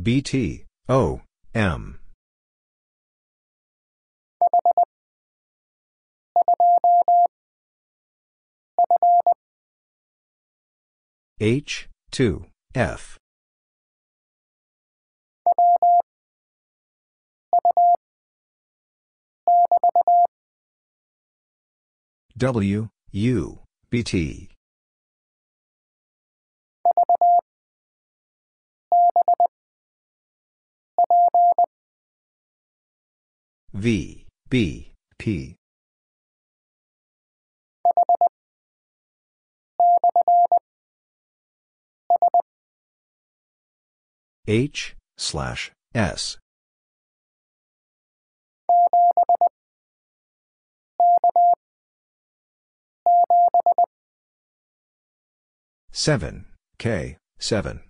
BT, 0.00 0.66
O, 0.88 1.22
M. 1.54 1.98
H, 11.40 11.88
2, 12.10 12.44
F. 12.74 13.18
W, 22.38 22.88
U, 23.10 23.58
BT. 23.90 24.48
V, 33.72 34.26
B, 34.48 34.92
P. 35.18 35.56
H, 44.46 44.94
slash, 45.16 45.72
S. 45.92 46.38
Seven, 55.90 56.46
K, 56.78 57.16
seven. 57.38 57.80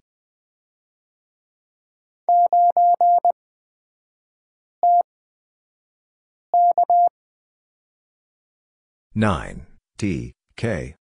Nine, 9.14 9.66
T, 9.98 10.32
K. 10.56 10.94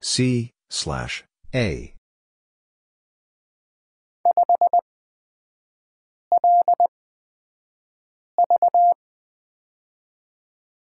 C, 0.00 0.52
slash, 0.70 1.24
A. 1.54 1.94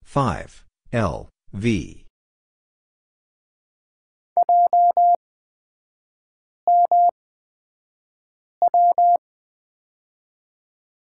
Five, 0.05 0.65
L, 0.93 1.29
V. 1.53 2.05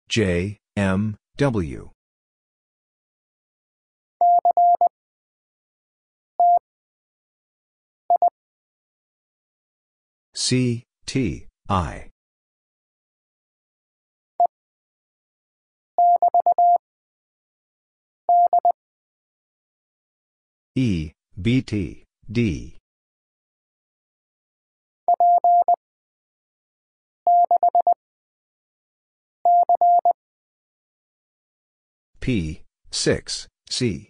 J, 0.07 0.57
M, 0.75 1.15
W. 1.37 1.89
C, 10.35 10.83
T, 11.05 11.47
I. 11.69 12.10
E, 20.73 21.11
B, 21.41 21.61
T, 21.61 22.05
D. 22.31 22.77
P, 32.21 32.61
6, 32.89 33.47
C. 33.69 34.09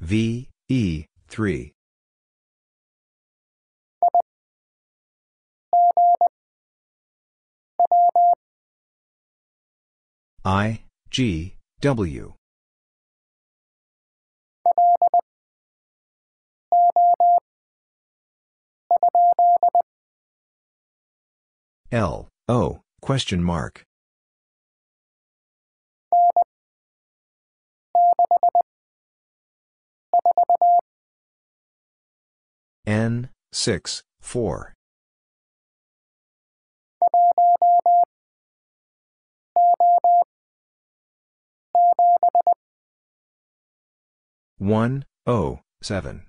V, 0.00 0.48
E, 0.68 1.04
3. 1.28 1.72
I, 10.46 10.82
G, 11.10 11.56
W. 11.80 12.34
L, 21.90 22.28
O, 22.46 22.80
question 23.00 23.42
mark. 23.42 23.84
N, 32.86 33.30
6, 33.52 34.02
4. 34.20 34.73
One, 44.58 45.04
O, 45.26 45.60
seven. 45.82 46.22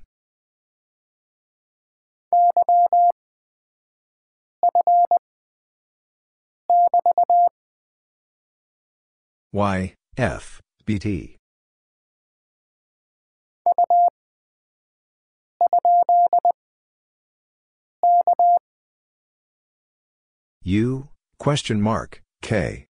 Y, 9.53 9.93
F, 10.17 10.59
question 21.37 21.79
mark, 21.79 22.21
K. 22.41 22.84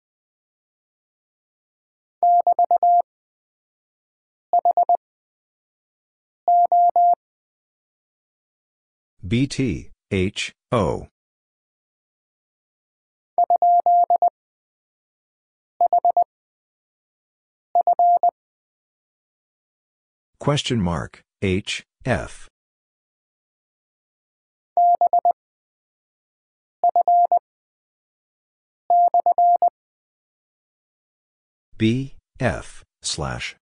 BT, 9.27 9.91
H, 10.11 10.53
O. 10.73 11.07
Question 20.39 20.81
mark, 20.81 21.23
H, 21.41 21.85
F. 22.05 22.49
B, 31.79 32.17
F, 32.41 32.85
slash. 33.03 33.57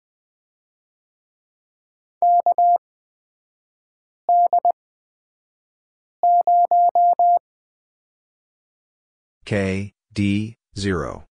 K, 9.45 9.93
D, 10.11 10.57
0. 10.77 11.23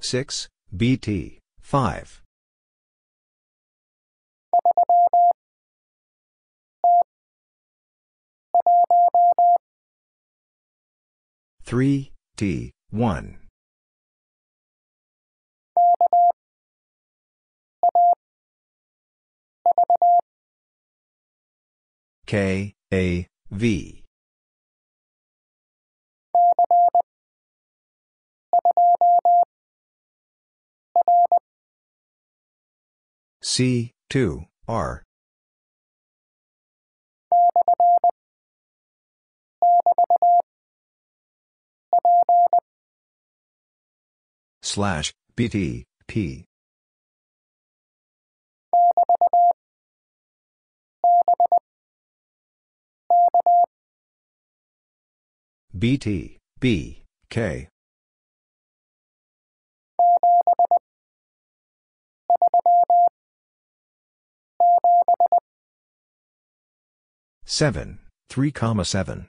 Six, 0.00 0.48
BT, 0.76 1.38
five. 1.60 2.22
Three, 11.64 12.10
T, 12.36 12.72
one. 12.90 13.41
K, 22.26 22.74
A, 22.92 23.26
V. 23.50 24.04
C, 33.42 33.92
2, 34.10 34.44
R. 34.68 35.02
slash 44.62 45.12
BT 45.36 45.84
P 46.06 46.46
BT 55.78 56.38
B 56.60 57.02
K 57.30 57.68
Seven, 67.44 67.98
three 68.30 68.50
comma 68.50 68.84
seven. 68.84 69.26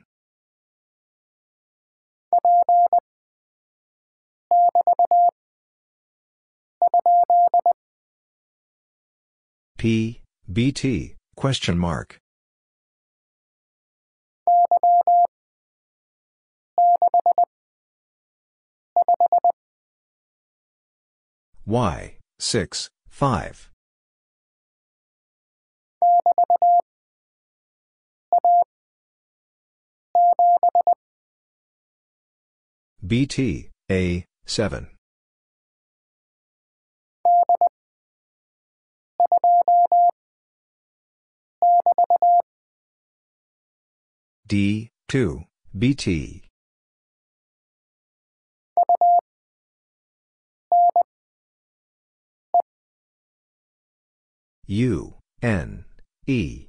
P, 9.78 10.22
BT, 10.49 11.18
question 11.36 11.78
mark. 11.78 12.22
Y, 21.66 22.18
6, 22.39 22.89
5. 23.09 23.70
BT, 33.05 33.70
A, 33.89 34.26
7. 34.45 34.88
D, 44.45 44.89
2, 45.07 45.43
BT. 45.78 46.43
U, 54.74 55.13
N, 55.43 55.86
E. 56.26 56.65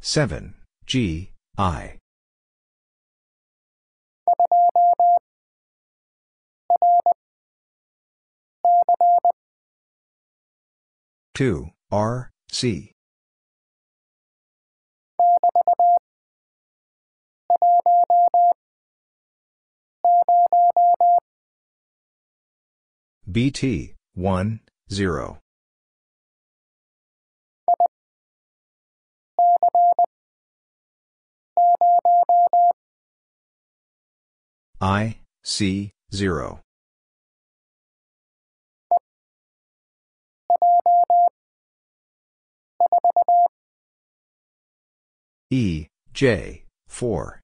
Seven 0.00 0.54
G 0.86 1.32
I 1.58 1.98
two 11.34 11.70
R 11.90 12.30
C 12.52 12.92
BT 23.30 23.94
one 24.14 24.60
zero 24.92 25.38
I, 34.82 35.18
C, 35.44 35.92
0. 36.14 36.60
E, 45.50 45.86
J, 46.14 46.64
4. 46.88 47.40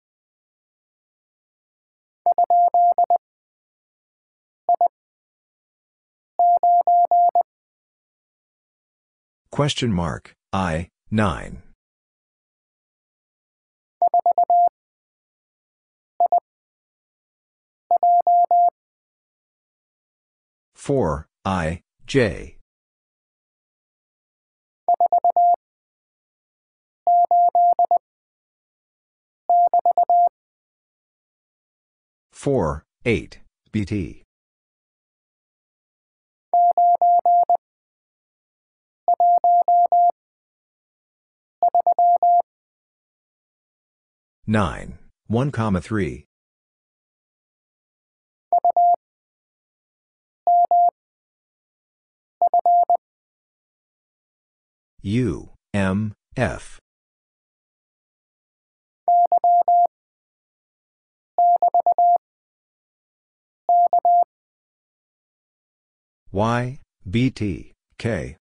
Question 9.51 9.93
mark, 9.93 10.35
I, 10.53 10.89
9. 11.11 11.63
4, 20.75 21.27
I, 21.45 21.81
J. 22.07 22.59
Four, 32.31 32.85
eight, 33.05 33.41
BT. 33.73 34.26
Nine, 44.49 44.99
one 45.27 45.51
comma 45.51 45.81
three. 45.81 46.27
U, 55.03 55.51
M, 55.75 56.15
F. 56.37 56.81
Y, 66.33 66.81
BT, 67.09 67.73
K. 67.99 68.37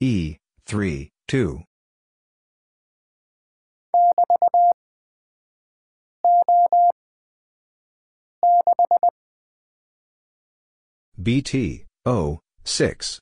E, 0.00 0.36
3, 0.66 1.10
2. 1.26 1.62
BT, 11.22 11.86
O, 12.04 12.40
6. 12.64 13.20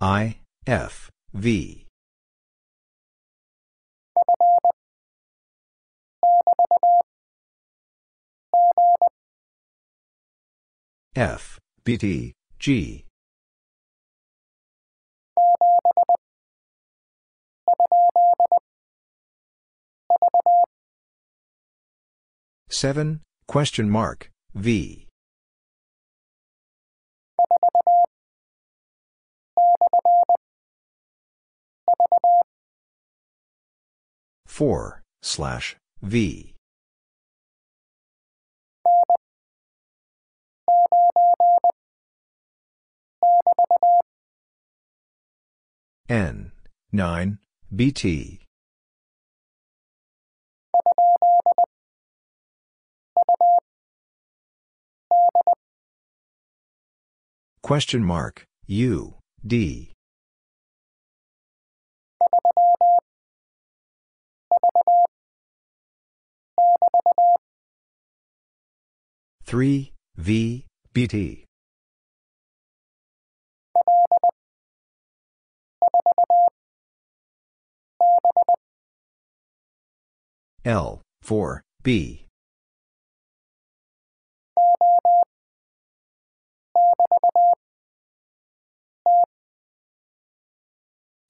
I, 0.00 0.38
F, 0.66 1.10
V. 1.34 1.85
F, 11.16 11.58
BT, 11.84 12.34
G. 12.58 13.06
Seven, 22.68 23.22
question 23.46 23.88
mark, 23.88 24.30
V. 24.54 25.06
Four, 34.46 35.02
slash, 35.22 35.76
V. 36.02 36.54
N, 46.08 46.52
9, 46.92 47.38
BT. 47.74 48.40
Question 57.62 58.04
mark, 58.04 58.44
U, 58.68 59.16
D. 59.44 59.95
3, 69.46 69.92
V, 70.16 70.66
BT. 70.92 71.44
L, 80.64 81.00
4, 81.22 81.62
B. 81.84 82.26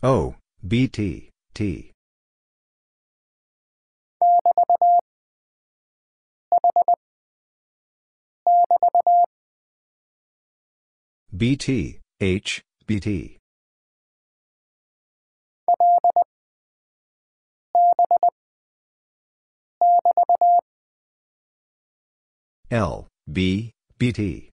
O, 0.03 0.37
BT, 0.67 1.31
T. 1.53 1.93
BT, 11.37 12.01
H, 12.19 12.63
BT. 12.87 13.37
L, 22.71 23.09
B, 23.31 23.73
BT. 23.99 24.51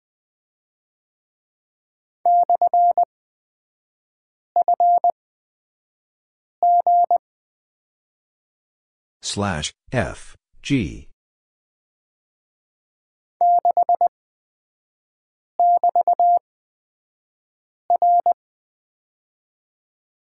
Slash, 9.21 9.71
F, 9.93 10.35
G. 10.61 11.07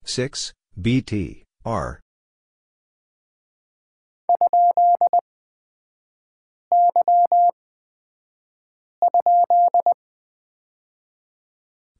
Six 0.04 0.52
BT 0.80 1.44
R. 1.64 2.00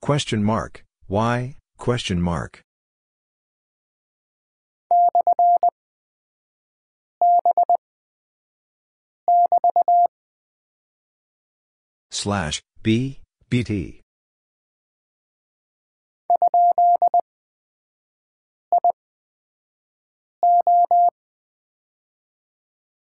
Question 0.00 0.42
mark 0.42 0.84
Y 1.08 1.56
question 1.76 2.20
mark. 2.20 2.62
Slash 12.10 12.62
B 12.82 13.20
BT 13.50 14.00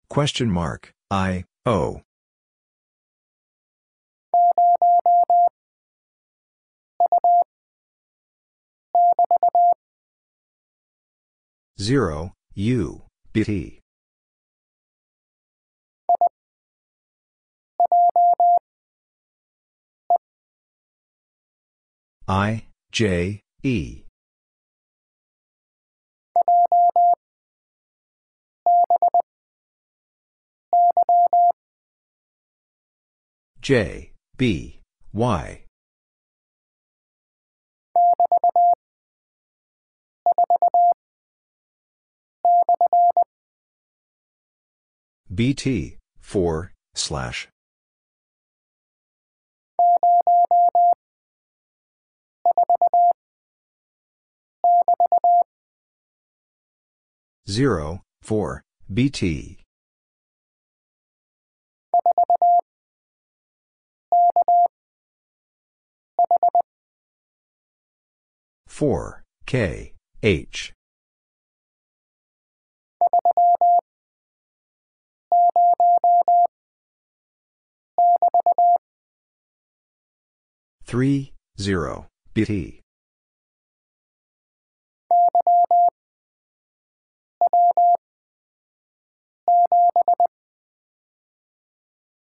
Question 0.09 0.49
mark, 0.49 0.91
I, 1.11 1.43
O. 1.67 2.01
Zero, 11.79 12.33
U, 12.55 13.03
BT. 13.33 13.81
I, 22.27 22.65
J, 22.91 23.41
E. 23.63 24.08
J, 33.61 34.11
B, 34.37 34.79
Y. 35.13 35.63
BT, 45.33 45.97
4, 46.21 46.73
slash. 46.95 47.47
Zero, 57.49 58.01
four, 58.21 58.63
BT. 58.93 59.58
Four, 68.67 69.23
K, 69.45 69.93
H. 70.23 70.73
Three, 80.85 81.33
zero, 81.59 82.07
BT. 82.33 82.81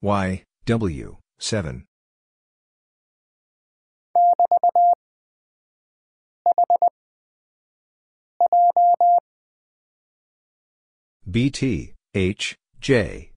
Y, 0.03 0.43
W, 0.65 1.17
7. 1.39 1.85
BT, 11.31 11.95
H, 12.15 12.57
J. 12.81 13.31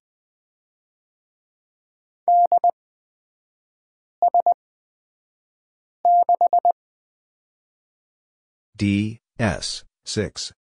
D, 8.75 9.19
S, 9.37 9.83
6. 10.05 10.53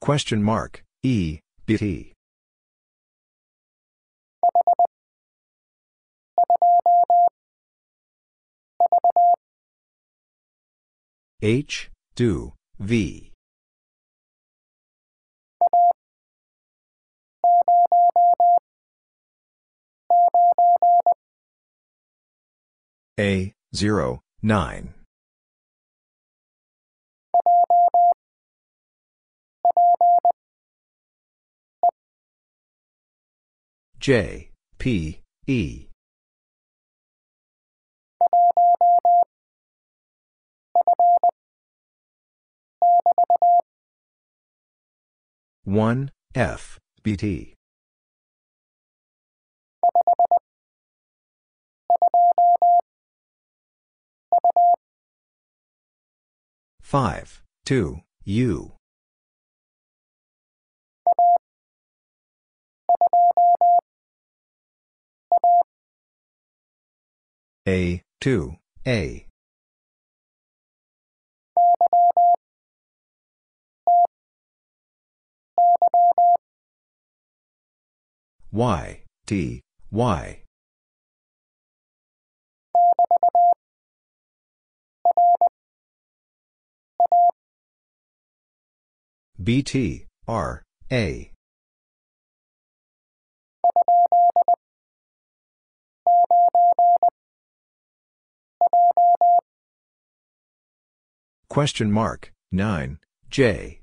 Question 0.00 0.42
mark, 0.42 0.84
E, 1.02 1.40
BT. 1.66 2.12
H, 11.44 11.90
do, 12.14 12.52
V. 12.78 13.32
A, 23.18 23.52
0, 23.74 24.20
9. 24.42 24.94
J, 33.98 34.50
P, 34.78 35.20
E. 35.46 35.91
One 45.64 46.10
F 46.34 46.78
BT 47.02 47.54
five 56.92 57.40
two 57.64 58.00
U. 58.24 58.72
A 67.66 68.02
two 68.20 68.56
A 68.86 69.26
Y, 78.52 79.02
T, 79.26 79.62
Y. 79.90 80.42
BT, 89.42 90.06
R, 90.28 90.62
A. 90.92 91.32
Question 101.48 101.90
mark, 101.90 102.32
9, 102.52 102.98
J. 103.30 103.81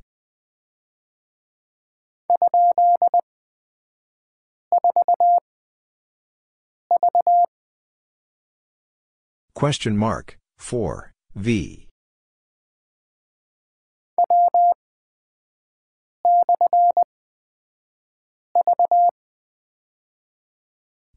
Question 9.59 9.97
mark, 9.97 10.37
4, 10.57 11.11
V. 11.35 11.87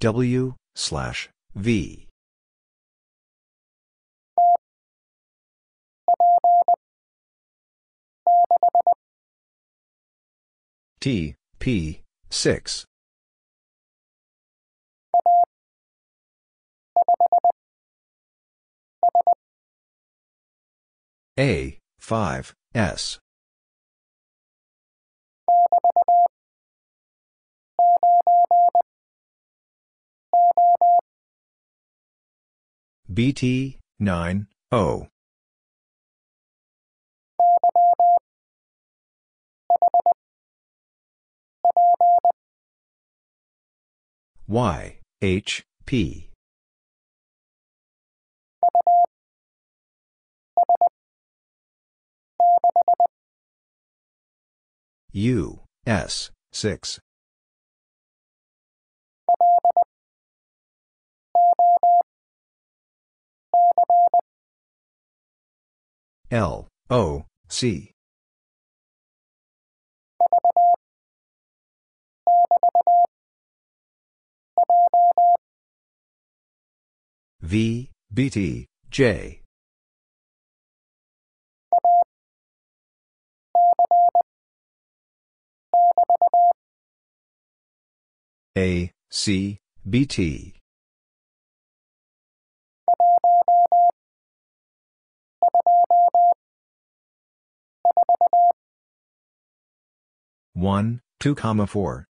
W, 0.00 0.54
slash, 0.74 1.28
V. 1.54 2.08
T, 11.00 11.34
P, 11.60 12.00
6. 12.30 12.84
A, 21.38 21.78
5, 21.98 22.54
S. 22.74 23.18
BT, 33.10 33.78
9, 33.98 34.46
O. 34.72 35.06
Y, 44.48 44.98
H, 45.22 45.62
P. 45.86 46.31
U, 55.14 55.60
S, 55.86 56.30
6. 56.52 56.98
L, 66.30 66.66
O, 66.88 67.24
C. 67.50 67.90
V, 77.42 77.90
BT, 78.10 78.66
J. 78.90 79.41
A, 88.56 88.92
C, 89.10 89.58
BT. 89.88 90.60
One, 100.52 101.00
two 101.18 101.34
comma 101.34 101.66
four. 101.66 102.06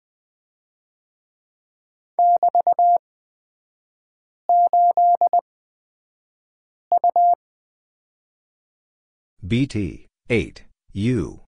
BT, 9.47 10.09
eight, 10.29 10.65
U. 10.93 11.46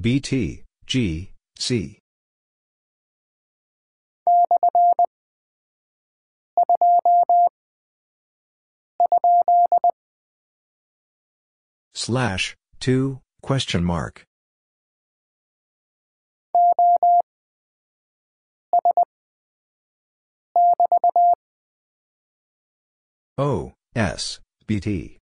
BT, 0.00 0.62
G, 0.86 1.32
C. 1.56 1.98
Slash, 11.94 12.54
2, 12.80 13.20
question 13.42 13.84
mark. 13.84 14.24
O, 23.36 23.72
S, 23.94 24.38
BT. 24.66 25.17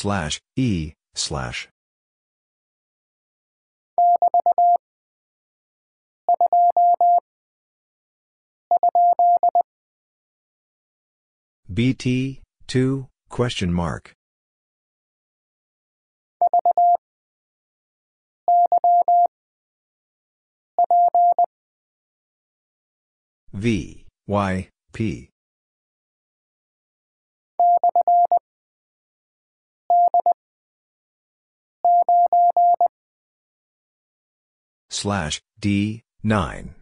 Slash, 0.00 0.38
E, 0.54 0.92
slash. 1.16 1.68
BT, 11.74 12.42
2, 12.68 13.08
question 13.28 13.72
mark. 13.72 14.12
V, 23.52 24.06
Y, 24.28 24.68
P. 24.92 25.30
Slash, 34.90 35.40
D, 35.60 36.02
9. 36.22 36.77